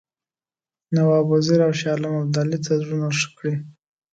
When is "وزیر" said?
1.33-1.59